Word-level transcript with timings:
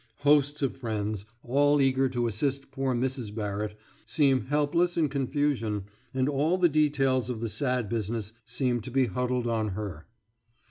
Hosts 0.21 0.63
of 0.63 0.75
friends, 0.75 1.25
all 1.43 1.79
eager 1.79 2.09
to 2.09 2.25
assist 2.25 2.71
poor 2.71 2.95
Mrs. 2.95 3.35
Barrett, 3.35 3.77
seem 4.03 4.45
helpless 4.47 4.97
in 4.97 5.09
confusion, 5.09 5.83
and 6.11 6.27
all 6.27 6.57
the 6.57 6.67
details 6.69 7.29
of 7.29 7.39
the 7.39 7.47
sad 7.49 7.87
business 7.87 8.33
seem 8.43 8.81
to 8.81 8.89
be 8.89 9.05
huddled 9.05 9.45
on 9.45 9.67
her 9.77 10.07